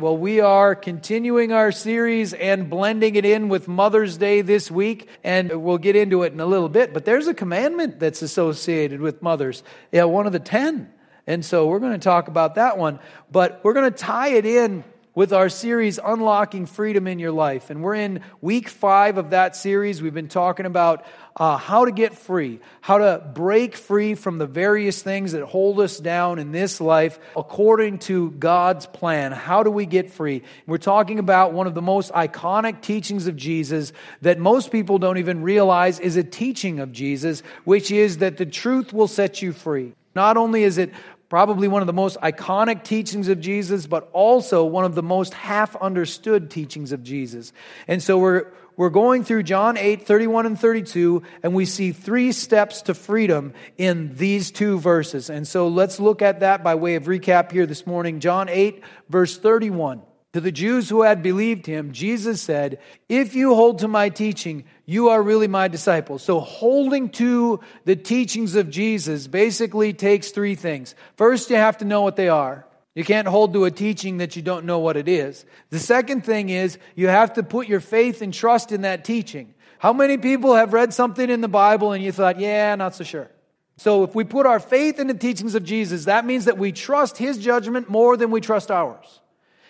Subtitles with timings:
[0.00, 5.08] Well, we are continuing our series and blending it in with Mother's Day this week,
[5.22, 6.92] and we'll get into it in a little bit.
[6.92, 9.62] But there's a commandment that's associated with mothers.
[9.92, 10.92] Yeah, one of the ten.
[11.28, 12.98] And so we're going to talk about that one.
[13.30, 14.82] But we're going to tie it in
[15.14, 17.70] with our series, Unlocking Freedom in Your Life.
[17.70, 20.02] And we're in week five of that series.
[20.02, 21.06] We've been talking about
[21.36, 25.78] uh, how to get free, how to break free from the various things that hold
[25.78, 29.30] us down in this life according to God's plan.
[29.30, 30.42] How do we get free?
[30.66, 33.92] We're talking about one of the most iconic teachings of Jesus
[34.22, 38.46] that most people don't even realize is a teaching of Jesus, which is that the
[38.46, 39.94] truth will set you free.
[40.14, 40.92] Not only is it
[41.34, 45.34] probably one of the most iconic teachings of Jesus, but also one of the most
[45.34, 47.52] half understood teachings of Jesus.
[47.88, 52.30] And so we're, we're going through John 8, 31 and 32, and we see three
[52.30, 55.28] steps to freedom in these two verses.
[55.28, 58.20] And so let's look at that by way of recap here this morning.
[58.20, 60.02] John 8, verse 31.
[60.34, 64.64] To the Jews who had believed him, Jesus said, If you hold to my teaching,
[64.84, 66.24] you are really my disciples.
[66.24, 70.96] So holding to the teachings of Jesus basically takes three things.
[71.16, 72.66] First, you have to know what they are.
[72.96, 75.44] You can't hold to a teaching that you don't know what it is.
[75.70, 79.54] The second thing is you have to put your faith and trust in that teaching.
[79.78, 83.04] How many people have read something in the Bible and you thought, yeah, not so
[83.04, 83.30] sure?
[83.76, 86.72] So if we put our faith in the teachings of Jesus, that means that we
[86.72, 89.20] trust his judgment more than we trust ours.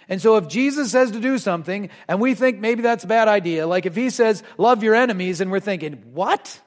[0.08, 3.28] And so if Jesus says to do something and we think maybe that's a bad
[3.28, 6.60] idea, like if he says, love your enemies, and we're thinking, what?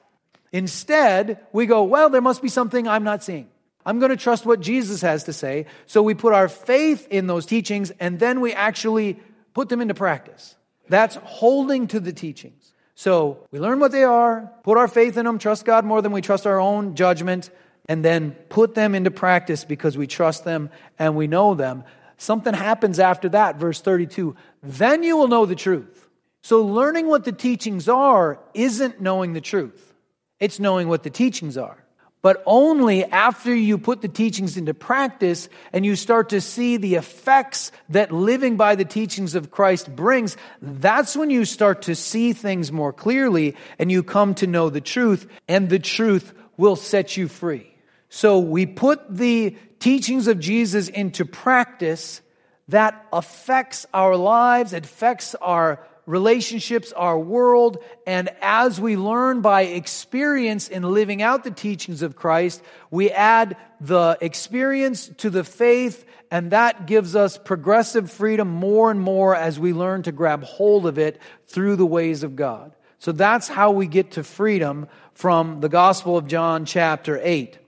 [0.52, 3.48] Instead, we go, well, there must be something I'm not seeing.
[3.86, 5.66] I'm going to trust what Jesus has to say.
[5.86, 9.18] So we put our faith in those teachings and then we actually
[9.54, 10.56] put them into practice.
[10.88, 12.72] That's holding to the teachings.
[12.94, 16.12] So we learn what they are, put our faith in them, trust God more than
[16.12, 17.50] we trust our own judgment,
[17.88, 21.84] and then put them into practice because we trust them and we know them.
[22.18, 24.36] Something happens after that, verse 32.
[24.62, 26.08] Then you will know the truth.
[26.42, 29.94] So learning what the teachings are isn't knowing the truth.
[30.40, 31.82] It's knowing what the teachings are.
[32.20, 36.96] But only after you put the teachings into practice and you start to see the
[36.96, 42.32] effects that living by the teachings of Christ brings, that's when you start to see
[42.32, 47.16] things more clearly and you come to know the truth, and the truth will set
[47.16, 47.72] you free.
[48.08, 52.20] So we put the teachings of Jesus into practice
[52.68, 60.68] that affects our lives, affects our relationships, our world, and as we learn by experience
[60.68, 66.50] in living out the teachings of Christ, we add the experience to the faith, and
[66.50, 70.98] that gives us progressive freedom more and more as we learn to grab hold of
[70.98, 72.72] it through the ways of God.
[72.98, 77.58] So that's how we get to freedom from the Gospel of John, chapter 8.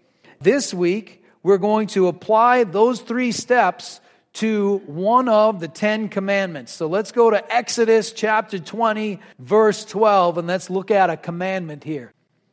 [0.40, 4.00] This week, we're going to apply those three steps
[4.32, 6.72] to one of the Ten Commandments.
[6.72, 11.82] So let's go to Exodus chapter 20, verse 12, and let's look at a commandment
[11.82, 12.12] here.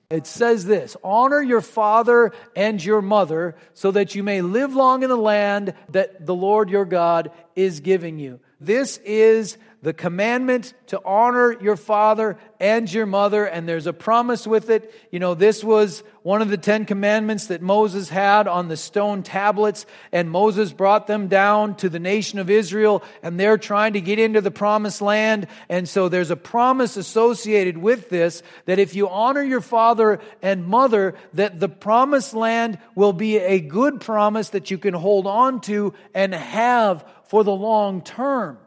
[0.09, 5.03] It says this Honor your father and your mother so that you may live long
[5.03, 8.39] in the land that the Lord your God is giving you.
[8.59, 14.47] This is the commandment to honor your father and your mother, and there's a promise
[14.47, 14.91] with it.
[15.11, 19.21] You know, this was one of the Ten Commandments that Moses had on the stone
[19.21, 24.01] tablets, and Moses brought them down to the nation of Israel, and they're trying to
[24.01, 25.45] get into the promised land.
[25.69, 30.65] And so there's a promise associated with this that if you honor your father and
[30.65, 35.61] mother, that the promised land will be a good promise that you can hold on
[35.61, 38.57] to and have for the long term.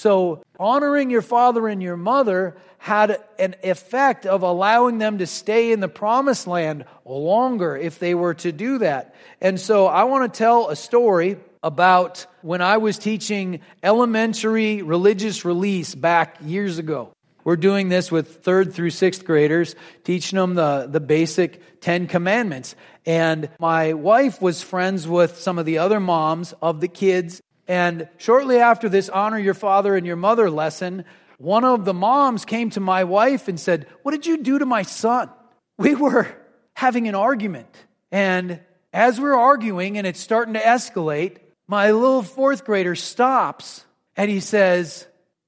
[0.00, 5.72] So, honoring your father and your mother had an effect of allowing them to stay
[5.72, 9.14] in the promised land longer if they were to do that.
[9.42, 15.44] And so, I want to tell a story about when I was teaching elementary religious
[15.44, 17.12] release back years ago.
[17.44, 22.74] We're doing this with third through sixth graders, teaching them the, the basic Ten Commandments.
[23.04, 28.08] And my wife was friends with some of the other moms of the kids and
[28.16, 31.04] shortly after this honor your father and your mother lesson,
[31.38, 34.66] one of the moms came to my wife and said, What did you do to
[34.66, 35.30] my son?
[35.78, 36.26] We were
[36.74, 37.72] having an argument.
[38.10, 38.58] And
[38.92, 41.36] as we're arguing and it's starting to escalate,
[41.68, 43.84] my little fourth grader stops
[44.16, 45.06] and he says,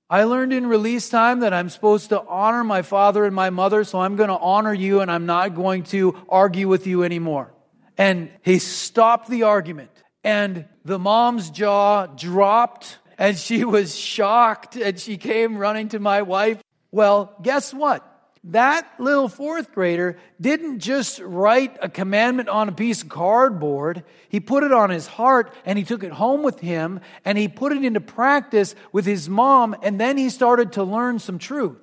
[0.09, 3.83] I learned in release time that I'm supposed to honor my father and my mother,
[3.83, 7.53] so I'm going to honor you and I'm not going to argue with you anymore.
[7.99, 9.91] And he stopped the argument.
[10.25, 16.23] And the mom's jaw dropped and she was shocked and she came running to my
[16.23, 16.63] wife.
[16.91, 18.09] Well, guess what?
[18.45, 24.03] that little fourth grader didn't just write a commandment on a piece of cardboard.
[24.29, 27.47] He put it on his heart and he took it home with him and he
[27.47, 31.79] put it into practice with his mom and then he started to learn some truth.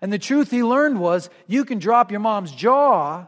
[0.00, 3.26] And the truth he learned was you can drop your mom's jaw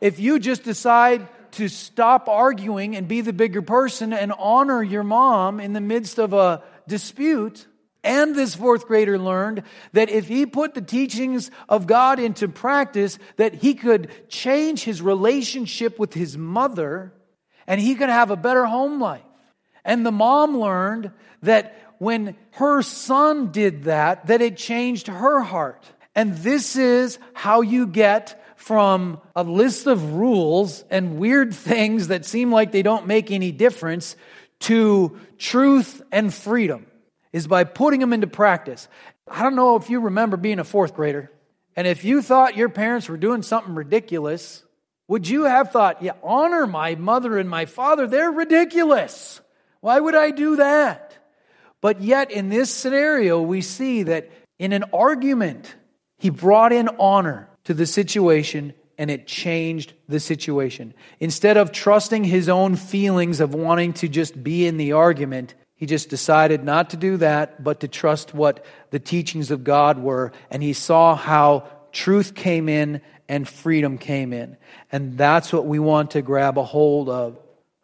[0.00, 5.04] if you just decide to stop arguing and be the bigger person and honor your
[5.04, 7.66] mom in the midst of a dispute.
[8.02, 9.62] And this fourth grader learned
[9.92, 15.02] that if he put the teachings of God into practice, that he could change his
[15.02, 17.12] relationship with his mother
[17.66, 19.22] and he could have a better home life.
[19.84, 21.12] And the mom learned
[21.42, 25.84] that when her son did that, that it changed her heart.
[26.14, 32.26] And this is how you get from a list of rules and weird things that
[32.26, 34.16] seem like they don't make any difference
[34.60, 36.84] to truth and freedom
[37.32, 38.86] is by putting them into practice.
[39.26, 41.32] I don't know if you remember being a fourth grader,
[41.74, 44.62] and if you thought your parents were doing something ridiculous,
[45.08, 48.06] would you have thought, yeah, honor my mother and my father?
[48.06, 49.40] They're ridiculous.
[49.80, 51.16] Why would I do that?
[51.80, 55.74] But yet, in this scenario, we see that in an argument,
[56.18, 60.92] he brought in honor to the situation and it changed the situation.
[61.20, 65.86] Instead of trusting his own feelings of wanting to just be in the argument, he
[65.86, 70.32] just decided not to do that, but to trust what the teachings of God were.
[70.50, 74.58] And he saw how truth came in and freedom came in.
[74.92, 77.38] And that's what we want to grab a hold of.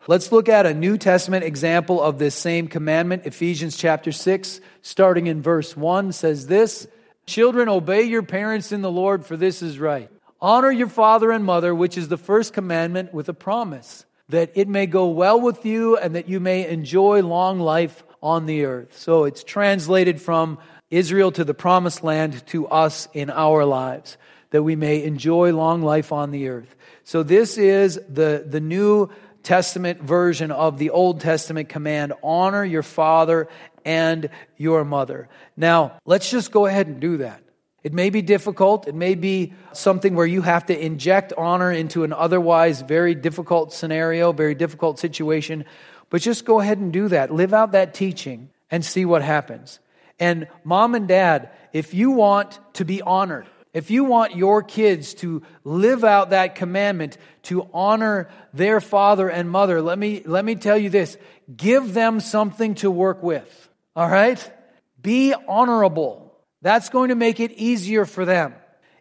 [0.08, 3.26] Let's look at a New Testament example of this same commandment.
[3.26, 6.87] Ephesians chapter 6, starting in verse 1, says this
[7.26, 10.11] Children, obey your parents in the Lord, for this is right.
[10.40, 14.69] Honor your father and mother, which is the first commandment with a promise that it
[14.69, 18.96] may go well with you and that you may enjoy long life on the earth.
[18.96, 20.58] So it's translated from
[20.90, 24.17] Israel to the promised land to us in our lives,
[24.50, 26.75] that we may enjoy long life on the earth.
[27.05, 29.11] So this is the, the New
[29.43, 33.49] Testament version of the Old Testament command honor your father
[33.87, 34.29] and
[34.59, 35.29] your mother.
[35.56, 37.41] Now, let's just go ahead and do that.
[37.85, 38.88] It may be difficult.
[38.88, 43.73] It may be something where you have to inject honor into an otherwise very difficult
[43.73, 45.65] scenario, very difficult situation.
[46.11, 47.33] But just go ahead and do that.
[47.33, 49.79] Live out that teaching and see what happens.
[50.19, 55.15] And mom and dad, if you want to be honored, if you want your kids
[55.17, 60.56] to live out that commandment to honor their father and mother, let me, let me
[60.56, 61.17] tell you this.
[61.55, 63.66] Give them something to work with.
[63.96, 64.52] All right?
[65.00, 66.34] Be honorable.
[66.62, 68.54] That's going to make it easier for them.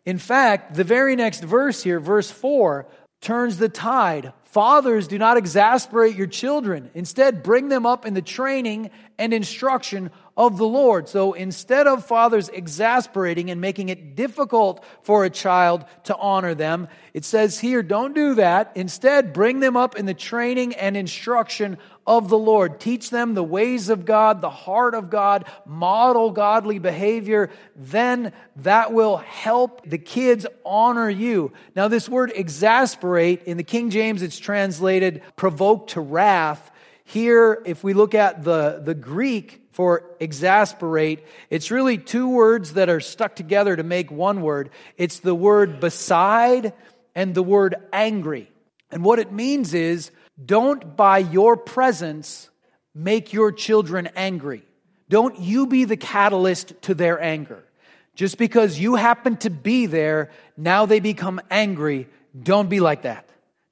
[0.05, 2.87] In fact, the very next verse here, verse 4,
[3.21, 4.33] turns the tide.
[4.45, 6.91] Fathers, do not exasperate your children.
[6.93, 11.07] Instead, bring them up in the training and instruction of the Lord.
[11.07, 16.89] So instead of fathers exasperating and making it difficult for a child to honor them,
[17.13, 18.71] it says here, don't do that.
[18.75, 22.79] Instead, bring them up in the training and instruction of the Lord.
[22.79, 27.49] Teach them the ways of God, the heart of God, model godly behavior.
[27.75, 31.53] Then that will help the kids honor you.
[31.75, 36.71] Now, this word exasperate, in the King James, it's translated provoke to wrath.
[37.05, 42.87] Here, if we look at the, the Greek for exasperate, it's really two words that
[42.87, 44.69] are stuck together to make one word.
[44.95, 46.71] It's the word beside
[47.13, 48.49] and the word angry.
[48.89, 50.11] And what it means is
[50.43, 52.49] don't by your presence
[52.93, 54.63] make your children angry.
[55.09, 57.61] Don't you be the catalyst to their anger.
[58.15, 62.07] Just because you happen to be there, now they become angry.
[62.41, 63.27] Don't be like that.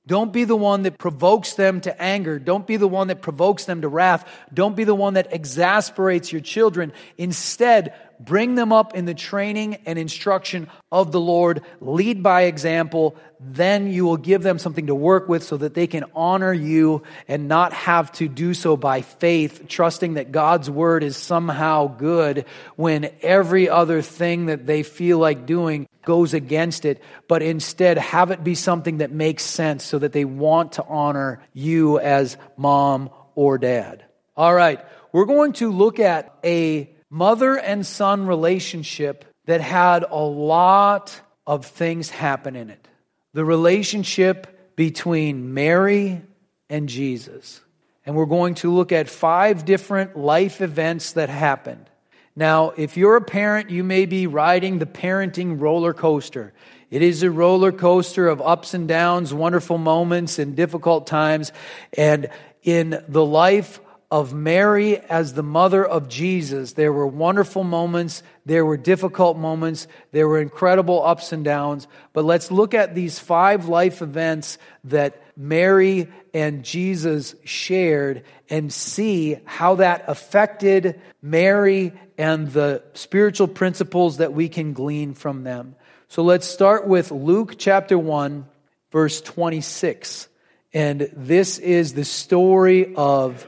[0.05, 2.37] Don't be the one that provokes them to anger.
[2.37, 4.29] Don't be the one that provokes them to wrath.
[4.53, 6.91] Don't be the one that exasperates your children.
[7.17, 7.93] Instead,
[8.25, 11.61] bring them up in the training and instruction of the Lord.
[11.81, 13.15] Lead by example.
[13.39, 17.03] Then you will give them something to work with so that they can honor you
[17.27, 22.45] and not have to do so by faith, trusting that God's word is somehow good
[22.75, 28.31] when every other thing that they feel like doing goes against it, but instead have
[28.31, 33.09] it be something that makes sense so that they want to honor you as mom
[33.35, 34.03] or dad.
[34.35, 40.23] All right, we're going to look at a mother and son relationship that had a
[40.23, 42.87] lot of things happen in it.
[43.33, 46.23] The relationship between Mary
[46.71, 47.61] and Jesus.
[48.03, 51.87] And we're going to look at five different life events that happened.
[52.35, 56.51] Now, if you're a parent, you may be riding the parenting roller coaster.
[56.89, 61.51] It is a roller coaster of ups and downs, wonderful moments, and difficult times.
[61.95, 62.29] And
[62.63, 63.79] in the life
[64.13, 66.73] of Mary as the mother of Jesus.
[66.73, 71.87] There were wonderful moments, there were difficult moments, there were incredible ups and downs.
[72.13, 79.39] But let's look at these five life events that Mary and Jesus shared and see
[79.45, 85.75] how that affected Mary and the spiritual principles that we can glean from them.
[86.07, 88.45] So let's start with Luke chapter 1,
[88.91, 90.27] verse 26.
[90.71, 93.47] And this is the story of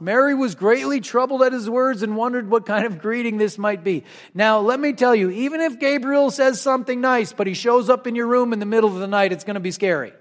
[0.00, 3.84] Mary was greatly troubled at his words and wondered what kind of greeting this might
[3.84, 4.02] be.
[4.34, 8.06] Now, let me tell you, even if Gabriel says something nice, but he shows up
[8.06, 10.12] in your room in the middle of the night, it's going to be scary.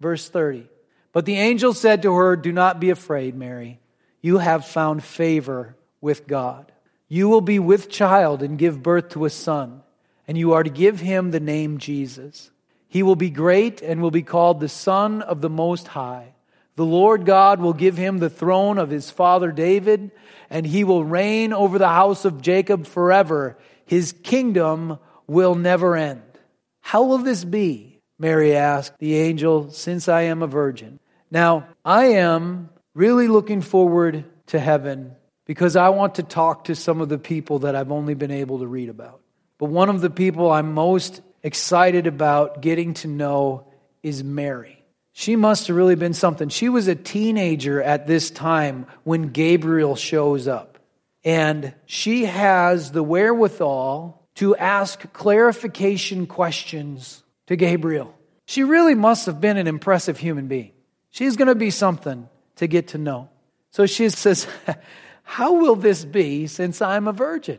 [0.00, 0.68] Verse 30.
[1.12, 3.80] But the angel said to her, Do not be afraid, Mary.
[4.20, 6.70] You have found favor with God.
[7.08, 9.82] You will be with child and give birth to a son,
[10.28, 12.50] and you are to give him the name Jesus.
[12.86, 16.34] He will be great and will be called the Son of the Most High.
[16.78, 20.12] The Lord God will give him the throne of his father David,
[20.48, 23.58] and he will reign over the house of Jacob forever.
[23.84, 26.22] His kingdom will never end.
[26.80, 27.98] How will this be?
[28.16, 31.00] Mary asked the angel, since I am a virgin.
[31.32, 35.16] Now, I am really looking forward to heaven
[35.46, 38.60] because I want to talk to some of the people that I've only been able
[38.60, 39.20] to read about.
[39.58, 43.66] But one of the people I'm most excited about getting to know
[44.04, 44.77] is Mary.
[45.18, 46.48] She must have really been something.
[46.48, 50.78] She was a teenager at this time when Gabriel shows up.
[51.24, 58.14] And she has the wherewithal to ask clarification questions to Gabriel.
[58.46, 60.70] She really must have been an impressive human being.
[61.10, 63.28] She's going to be something to get to know.
[63.72, 64.46] So she says,
[65.24, 67.58] How will this be since I'm a virgin?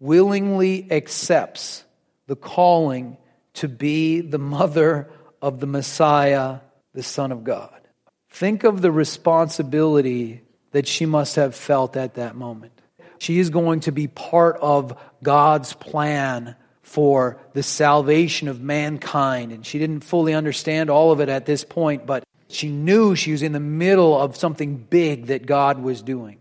[0.00, 1.84] willingly accepts
[2.26, 3.16] the calling
[3.54, 5.10] to be the mother
[5.42, 6.60] of the Messiah,
[6.94, 7.80] the Son of God.
[8.30, 12.72] Think of the responsibility that she must have felt at that moment.
[13.18, 19.52] She is going to be part of God's plan for the salvation of mankind.
[19.52, 23.32] And she didn't fully understand all of it at this point, but she knew she
[23.32, 26.38] was in the middle of something big that God was doing.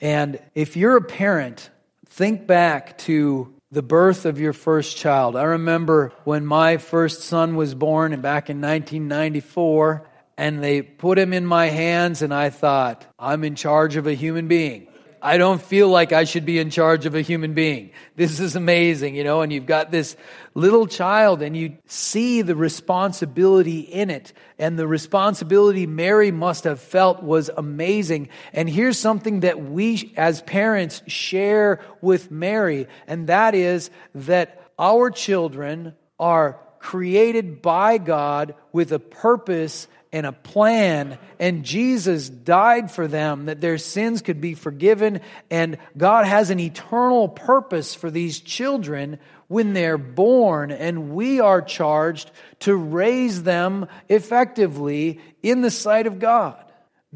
[0.00, 1.70] And if you're a parent
[2.16, 5.36] Think back to the birth of your first child.
[5.36, 10.08] I remember when my first son was born back in 1994,
[10.38, 14.14] and they put him in my hands, and I thought, I'm in charge of a
[14.14, 14.88] human being.
[15.22, 17.90] I don't feel like I should be in charge of a human being.
[18.14, 20.16] This is amazing, you know, and you've got this
[20.54, 24.32] little child and you see the responsibility in it.
[24.58, 28.28] And the responsibility Mary must have felt was amazing.
[28.52, 35.10] And here's something that we as parents share with Mary, and that is that our
[35.10, 43.06] children are created by God with a purpose and a plan, and Jesus died for
[43.06, 45.20] them that their sins could be forgiven,
[45.50, 51.62] and God has an eternal purpose for these children when they're born, and we are
[51.62, 56.65] charged to raise them effectively in the sight of God.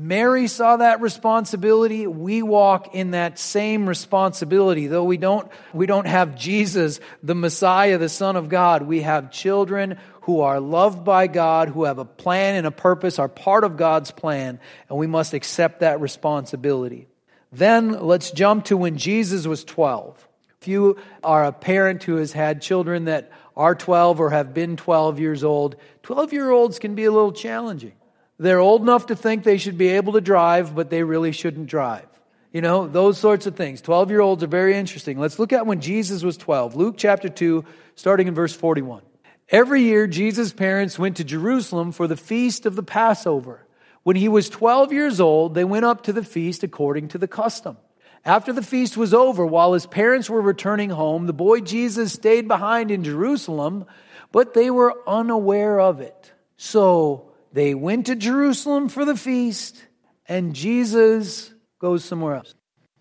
[0.00, 2.06] Mary saw that responsibility.
[2.06, 4.86] We walk in that same responsibility.
[4.86, 8.84] Though we don't, we don't have Jesus, the Messiah, the Son of God.
[8.84, 13.18] We have children who are loved by God, who have a plan and a purpose,
[13.18, 17.06] are part of God's plan, and we must accept that responsibility.
[17.52, 20.26] Then let's jump to when Jesus was 12.
[20.62, 24.78] If you are a parent who has had children that are 12 or have been
[24.78, 27.92] 12 years old, 12 year olds can be a little challenging.
[28.40, 31.66] They're old enough to think they should be able to drive, but they really shouldn't
[31.66, 32.06] drive.
[32.54, 33.82] You know, those sorts of things.
[33.82, 35.18] 12 year olds are very interesting.
[35.18, 36.74] Let's look at when Jesus was 12.
[36.74, 37.66] Luke chapter 2,
[37.96, 39.02] starting in verse 41.
[39.50, 43.66] Every year, Jesus' parents went to Jerusalem for the feast of the Passover.
[44.04, 47.28] When he was 12 years old, they went up to the feast according to the
[47.28, 47.76] custom.
[48.24, 52.48] After the feast was over, while his parents were returning home, the boy Jesus stayed
[52.48, 53.84] behind in Jerusalem,
[54.32, 56.32] but they were unaware of it.
[56.56, 59.82] So they went to Jerusalem for the feast,
[60.26, 62.54] and Jesus goes somewhere else.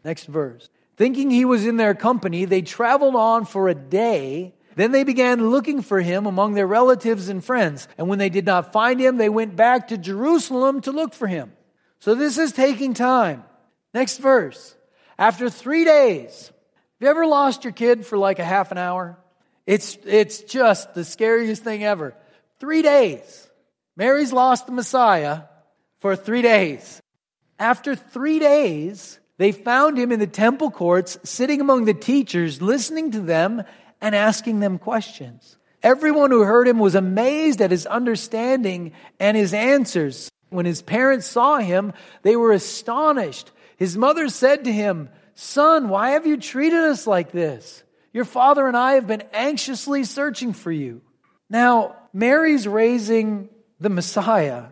[0.04, 0.70] Next verse.
[0.98, 4.56] Thinking he was in their company, they traveled on for a day.
[4.76, 7.88] Then they began looking for him among their relatives and friends.
[7.98, 11.28] And when they did not find him, they went back to Jerusalem to look for
[11.28, 11.52] him.
[12.00, 13.44] So this is taking time.
[13.94, 14.76] Next verse.
[15.18, 19.18] After three days, have you ever lost your kid for like a half an hour?
[19.66, 22.16] It's, it's just the scariest thing ever.
[22.60, 23.49] Three days.
[24.00, 25.42] Mary's lost the Messiah
[26.00, 27.02] for three days.
[27.60, 33.12] After three days, they found him in the temple courts, sitting among the teachers, listening
[33.12, 33.62] to them
[34.00, 35.58] and asking them questions.
[35.84, 40.32] Everyone who heard him was amazed at his understanding and his answers.
[40.48, 41.92] When his parents saw him,
[42.22, 43.52] they were astonished.
[43.76, 47.84] His mother said to him, Son, why have you treated us like this?
[48.14, 51.02] Your father and I have been anxiously searching for you.
[51.50, 54.66] Now, Mary's raising the Messiah,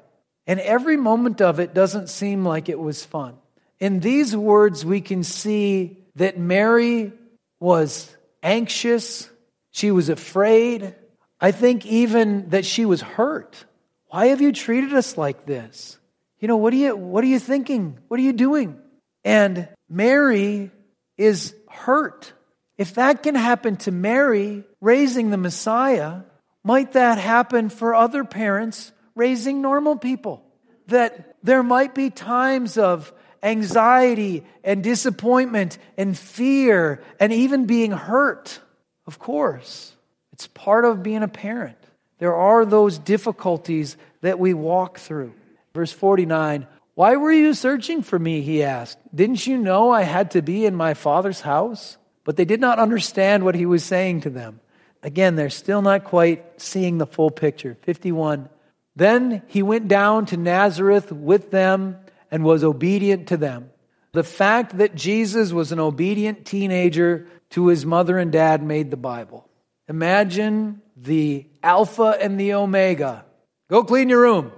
[0.45, 3.35] and every moment of it doesn't seem like it was fun.
[3.79, 7.13] In these words, we can see that Mary
[7.59, 9.29] was anxious,
[9.71, 10.95] she was afraid.
[11.39, 13.65] I think even that she was hurt.
[14.07, 15.99] Why have you treated us like this?
[16.39, 17.99] You know, what are you, what are you thinking?
[18.07, 18.79] What are you doing?
[19.23, 20.71] And Mary
[21.17, 22.33] is hurt.
[22.77, 26.21] If that can happen to Mary raising the Messiah,
[26.63, 30.43] might that happen for other parents raising normal people?
[30.87, 33.11] That there might be times of
[33.43, 38.59] anxiety and disappointment and fear and even being hurt.
[39.05, 39.95] Of course,
[40.33, 41.77] it's part of being a parent.
[42.19, 45.33] There are those difficulties that we walk through.
[45.73, 48.41] Verse 49 why were you searching for me?
[48.41, 48.97] He asked.
[49.13, 51.95] Didn't you know I had to be in my father's house?
[52.23, 54.61] But they did not understand what he was saying to them.
[55.03, 57.77] Again, they're still not quite seeing the full picture.
[57.83, 58.49] 51.
[58.97, 61.97] Then he went down to Nazareth with them
[62.31, 63.69] and was obedient to them.
[64.11, 68.97] The fact that Jesus was an obedient teenager to his mother and dad made the
[68.97, 69.47] Bible.
[69.87, 73.23] Imagine the Alpha and the Omega.
[73.69, 74.51] Go clean your room.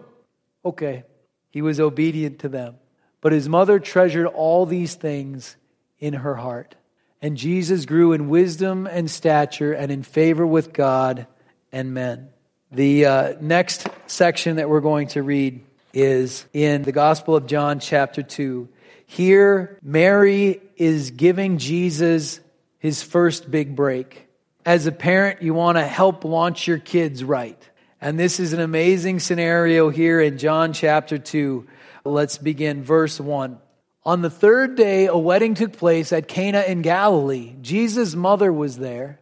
[0.63, 1.03] Okay.
[1.49, 2.75] He was obedient to them.
[3.19, 5.57] But his mother treasured all these things
[5.99, 6.75] in her heart.
[7.21, 11.27] And Jesus grew in wisdom and stature and in favor with God
[11.73, 12.29] and men.
[12.71, 17.79] The uh, next section that we're going to read is in the Gospel of John,
[17.79, 18.69] chapter 2.
[19.07, 22.39] Here, Mary is giving Jesus
[22.77, 24.27] his first big break.
[24.67, 27.57] As a parent, you want to help launch your kids right.
[28.01, 31.65] And this is an amazing scenario here in John chapter 2.
[32.05, 33.57] Let's begin verse 1.
[34.05, 37.55] On the third day, a wedding took place at Cana in Galilee.
[37.61, 39.18] Jesus' mother was there,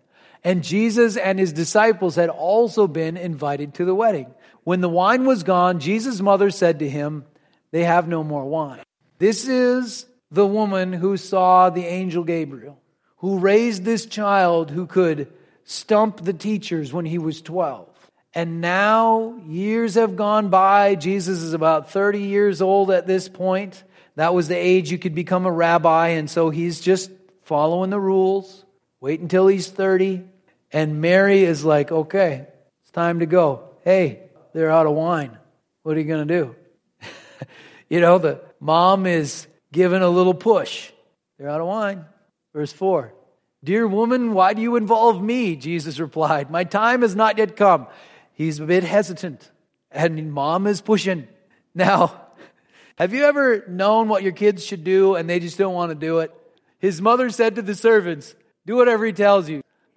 [0.48, 4.34] and Jesus and his disciples had also been invited to the wedding.
[4.64, 7.26] When the wine was gone, Jesus' mother said to him,
[7.72, 8.80] They have no more wine.
[9.20, 12.80] This is the woman who saw the angel Gabriel,
[13.18, 15.34] who raised this child who could
[15.66, 17.90] stump the teachers when he was 12.
[18.34, 20.96] And now years have gone by.
[20.96, 23.84] Jesus is about 30 years old at this point.
[24.16, 26.08] That was the age you could become a rabbi.
[26.10, 27.12] And so he's just
[27.44, 28.64] following the rules.
[29.02, 30.24] Wait until he's 30.
[30.72, 32.48] And Mary is like, okay,
[32.82, 33.70] it's time to go.
[33.84, 35.38] Hey, they're out of wine.
[35.84, 36.56] What are you going to do?
[37.90, 40.92] you know, the mom is given a little push.
[41.38, 42.06] They're out of wine.
[42.54, 43.14] Verse 4.
[43.64, 45.56] Dear woman, why do you involve me?
[45.56, 47.88] Jesus replied, My time has not yet come.
[48.34, 49.50] He's a bit hesitant,
[49.92, 51.28] and mom is pushing.
[51.74, 52.22] Now,
[52.98, 55.96] have you ever known what your kids should do and they just don't want to
[55.96, 56.32] do it?
[56.80, 59.64] His mother said to the servants, Do whatever he tells you.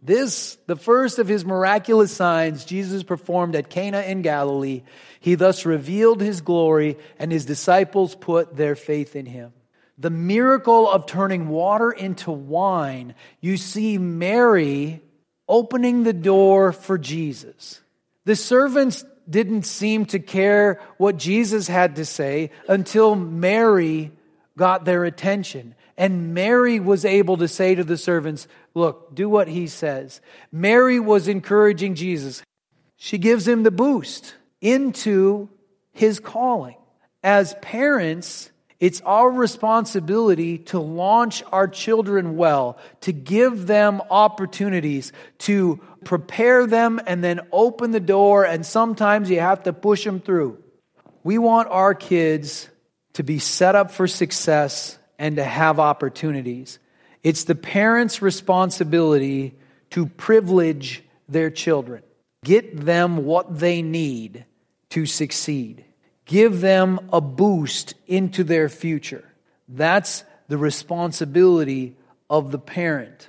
[0.00, 4.82] This, the first of his miraculous signs Jesus performed at Cana in Galilee.
[5.18, 9.52] He thus revealed his glory, and his disciples put their faith in him.
[9.98, 15.02] The miracle of turning water into wine, you see Mary
[15.48, 17.80] opening the door for Jesus.
[18.24, 24.12] The servants didn't seem to care what Jesus had to say until Mary
[24.56, 25.74] got their attention.
[25.98, 30.20] And Mary was able to say to the servants, Look, do what he says.
[30.52, 32.40] Mary was encouraging Jesus.
[32.96, 35.48] She gives him the boost into
[35.92, 36.76] his calling.
[37.24, 45.80] As parents, it's our responsibility to launch our children well, to give them opportunities, to
[46.04, 50.62] prepare them and then open the door, and sometimes you have to push them through.
[51.24, 52.68] We want our kids
[53.14, 56.78] to be set up for success and to have opportunities.
[57.22, 59.54] It's the parents' responsibility
[59.90, 62.02] to privilege their children,
[62.44, 64.44] get them what they need
[64.90, 65.84] to succeed,
[66.24, 69.24] give them a boost into their future.
[69.68, 71.96] That's the responsibility
[72.30, 73.28] of the parent.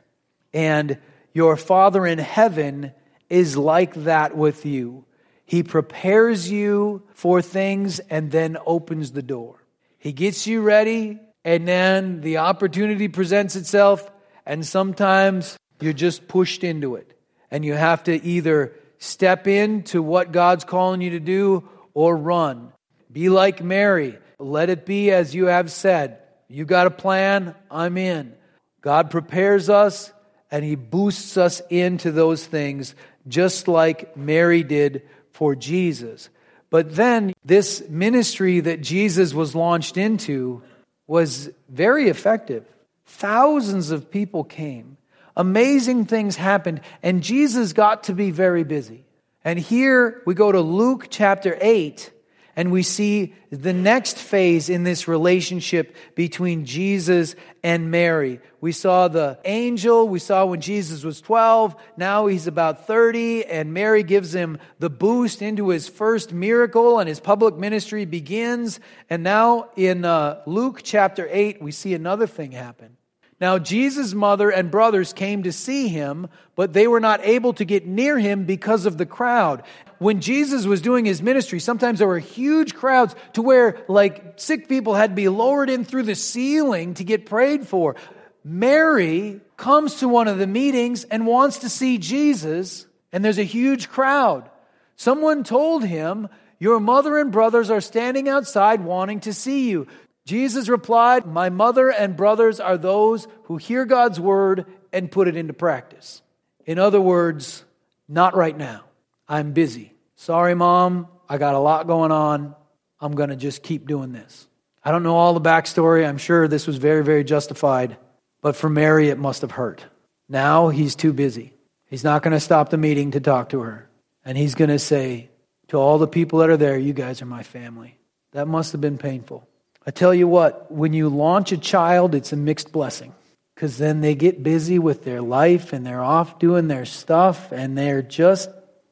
[0.54, 0.98] And
[1.34, 2.94] your Father in heaven
[3.30, 5.06] is like that with you.
[5.46, 9.64] He prepares you for things and then opens the door.
[9.98, 14.10] He gets you ready and then the opportunity presents itself,
[14.46, 17.18] and sometimes you're just pushed into it.
[17.52, 22.72] And you have to either step into what God's calling you to do or run.
[23.12, 24.18] Be like Mary.
[24.38, 26.20] Let it be as you have said.
[26.48, 28.34] You got a plan, I'm in.
[28.82, 30.12] God prepares us
[30.52, 32.96] and He boosts us into those things,
[33.28, 36.30] just like Mary did for Jesus.
[36.70, 40.62] But then, this ministry that Jesus was launched into
[41.10, 42.64] was very effective.
[43.08, 44.98] Thousands of people came.
[45.36, 49.06] Amazing things happened, and Jesus got to be very busy.
[49.44, 52.12] And here we go to Luke chapter 8,
[52.60, 58.42] and we see the next phase in this relationship between Jesus and Mary.
[58.60, 63.74] We saw the angel, we saw when Jesus was 12, now he's about 30, and
[63.74, 68.82] Mary gives him the boost into his first miracle, and his public ministry begins.
[69.10, 72.98] And now in uh, Luke chapter 8, we see another thing happen.
[73.40, 77.64] Now, Jesus' mother and brothers came to see him, but they were not able to
[77.64, 79.64] get near him because of the crowd.
[80.00, 84.70] When Jesus was doing his ministry, sometimes there were huge crowds to where, like, sick
[84.70, 87.98] people had to be lowered in through the ceiling to get prayed for.
[88.44, 93.44] Mary comes to one of the meetings and wants to see Jesus, and there's a
[93.44, 94.50] huge crowd.
[94.96, 99.88] Someone told him, Your mother and brothers are standing outside wanting to see you.
[100.26, 105.36] Jesus replied, My mother and brothers are those who hear God's word and put it
[105.36, 106.22] into practice.
[106.66, 107.66] In other words,
[108.08, 108.84] not right now.
[109.30, 109.94] I'm busy.
[110.16, 112.56] Sorry, mom, I got a lot going on.
[113.00, 114.48] I'm going to just keep doing this.
[114.84, 116.08] I don't know all the backstory.
[116.08, 117.98] I'm sure this was very, very justified.
[118.42, 119.86] But for Mary, it must have hurt.
[120.28, 121.54] Now he's too busy.
[121.86, 123.88] He's not going to stop the meeting to talk to her.
[124.26, 125.30] And he's going to say
[125.68, 127.98] to all the people that are there, You guys are my family.
[128.32, 129.48] That must have been painful.
[129.86, 133.14] I tell you what, when you launch a child, it's a mixed blessing
[133.56, 137.78] because then they get busy with their life and they're off doing their stuff and
[137.78, 138.50] they're just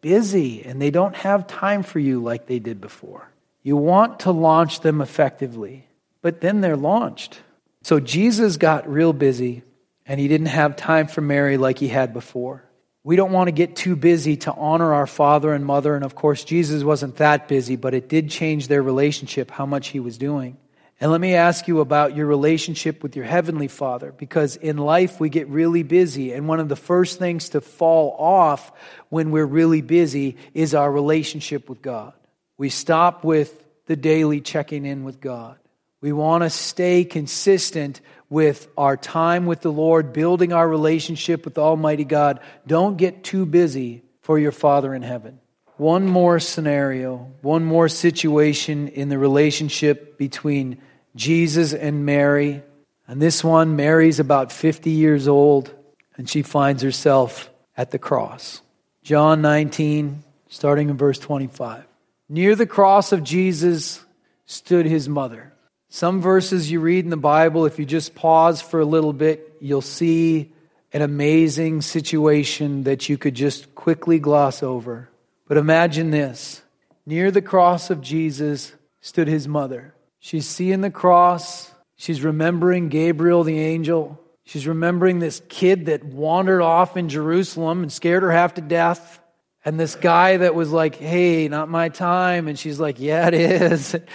[0.08, 3.30] busy and they don't have time for you like they did before.
[3.62, 5.86] You want to launch them effectively,
[6.22, 7.42] but then they're launched.
[7.82, 9.64] So Jesus got real busy
[10.06, 12.64] and he didn't have time for Mary like he had before.
[13.04, 15.94] We don't want to get too busy to honor our father and mother.
[15.94, 19.90] And of course, Jesus wasn't that busy, but it did change their relationship, how much
[19.90, 20.56] he was doing.
[21.00, 25.20] And let me ask you about your relationship with your Heavenly Father, because in life
[25.20, 28.72] we get really busy, and one of the first things to fall off
[29.10, 32.14] when we're really busy is our relationship with God.
[32.58, 35.58] We stop with the daily checking in with God.
[36.02, 41.58] We want to stay consistent with our time with the Lord, building our relationship with
[41.58, 42.40] Almighty God.
[42.66, 45.40] Don't get too busy for your Father in heaven.
[45.78, 50.80] One more scenario, one more situation in the relationship between
[51.16, 52.64] Jesus and Mary.
[53.08, 55.74] And this one, Mary's about 50 years old,
[56.16, 58.62] and she finds herself at the cross.
[59.04, 61.86] John 19, starting in verse 25.
[62.28, 64.04] Near the cross of Jesus
[64.46, 65.54] stood his mother.
[65.90, 69.58] Some verses you read in the Bible, if you just pause for a little bit,
[69.62, 70.52] you'll see
[70.92, 75.10] an amazing situation that you could just quickly gloss over.
[75.48, 76.62] But imagine this
[77.06, 79.94] near the cross of Jesus stood his mother.
[80.20, 81.72] She's seeing the cross.
[81.96, 84.20] She's remembering Gabriel the angel.
[84.44, 89.20] She's remembering this kid that wandered off in Jerusalem and scared her half to death.
[89.66, 92.48] And this guy that was like, hey, not my time.
[92.48, 93.96] And she's like, yeah, it is.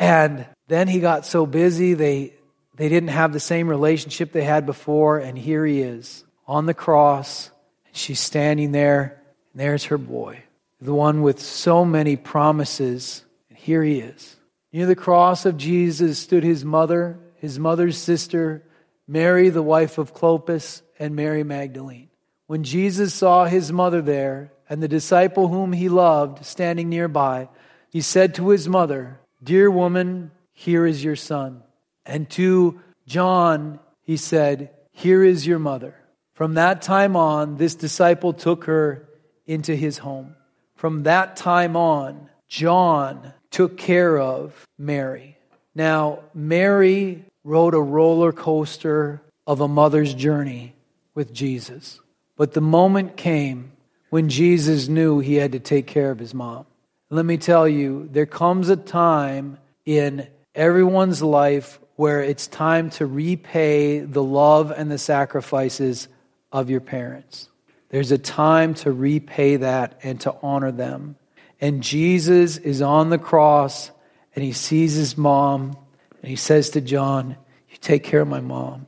[0.00, 2.34] And then he got so busy, they,
[2.76, 5.18] they didn't have the same relationship they had before.
[5.18, 7.50] And here he is on the cross.
[7.86, 9.20] And she's standing there,
[9.52, 10.40] and there's her boy,
[10.80, 13.24] the one with so many promises.
[13.48, 14.36] And here he is.
[14.72, 18.62] Near the cross of Jesus stood his mother, his mother's sister,
[19.06, 22.10] Mary, the wife of Clopas, and Mary Magdalene.
[22.46, 27.48] When Jesus saw his mother there and the disciple whom he loved standing nearby,
[27.90, 31.62] he said to his mother, Dear woman, here is your son.
[32.04, 35.94] And to John, he said, Here is your mother.
[36.34, 39.08] From that time on, this disciple took her
[39.46, 40.34] into his home.
[40.78, 45.36] From that time on, John took care of Mary.
[45.74, 50.76] Now, Mary rode a roller coaster of a mother's journey
[51.16, 51.98] with Jesus.
[52.36, 53.72] But the moment came
[54.10, 56.64] when Jesus knew he had to take care of his mom.
[57.10, 63.04] Let me tell you, there comes a time in everyone's life where it's time to
[63.04, 66.06] repay the love and the sacrifices
[66.52, 67.47] of your parents.
[67.90, 71.16] There's a time to repay that and to honor them.
[71.60, 73.90] And Jesus is on the cross
[74.34, 75.76] and he sees his mom
[76.22, 77.36] and he says to John,
[77.70, 78.86] You take care of my mom.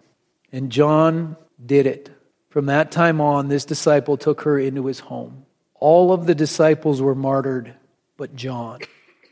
[0.52, 2.10] And John did it.
[2.50, 5.46] From that time on, this disciple took her into his home.
[5.74, 7.74] All of the disciples were martyred,
[8.16, 8.80] but John.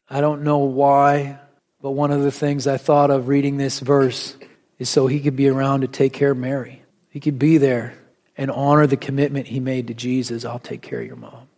[0.08, 1.38] I don't know why,
[1.82, 4.36] but one of the things I thought of reading this verse
[4.78, 6.82] is so he could be around to take care of Mary.
[7.10, 7.98] He could be there
[8.38, 11.48] and honor the commitment he made to Jesus I'll take care of your mom.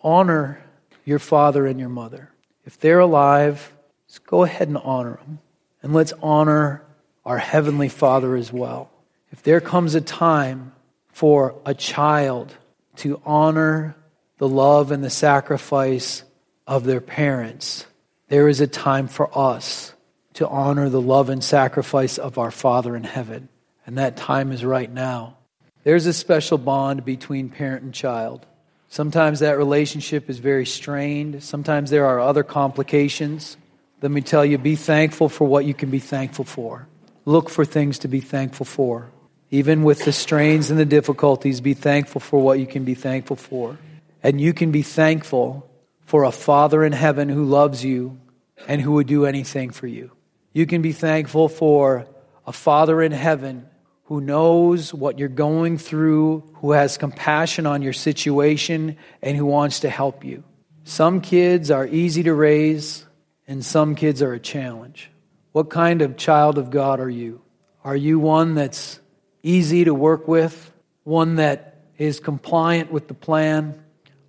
[0.00, 0.64] Honor
[1.04, 2.30] your father and your mother.
[2.64, 3.72] If they're alive,
[4.08, 5.38] just go ahead and honor them.
[5.82, 6.82] And let's honor
[7.26, 8.90] our Heavenly Father as well.
[9.30, 10.72] If there comes a time
[11.12, 12.54] for a child
[12.96, 13.94] to honor
[14.38, 16.24] the love and the sacrifice
[16.66, 17.86] of their parents,
[18.28, 19.92] there is a time for us
[20.34, 23.48] to honor the love and sacrifice of our Father in heaven.
[23.86, 25.36] And that time is right now.
[25.84, 28.46] There's a special bond between parent and child.
[28.88, 31.42] Sometimes that relationship is very strained.
[31.42, 33.58] Sometimes there are other complications.
[34.00, 36.88] Let me tell you be thankful for what you can be thankful for.
[37.26, 39.10] Look for things to be thankful for.
[39.50, 43.36] Even with the strains and the difficulties, be thankful for what you can be thankful
[43.36, 43.76] for.
[44.22, 45.68] And you can be thankful
[46.06, 48.18] for a Father in heaven who loves you
[48.66, 50.12] and who would do anything for you.
[50.52, 52.06] You can be thankful for
[52.46, 53.66] a Father in heaven
[54.04, 59.80] who knows what you're going through, who has compassion on your situation, and who wants
[59.80, 60.44] to help you.
[60.84, 63.06] Some kids are easy to raise,
[63.48, 65.10] and some kids are a challenge.
[65.52, 67.40] What kind of child of God are you?
[67.82, 69.00] Are you one that's
[69.42, 70.70] easy to work with,
[71.04, 73.82] one that is compliant with the plan,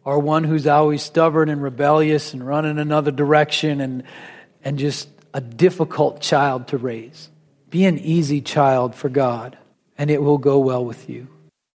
[0.06, 4.04] or one who's always stubborn and rebellious and running another direction and,
[4.64, 7.30] and just a difficult child to raise?
[7.70, 9.58] Be an easy child for God
[9.97, 11.27] and it will go well with you.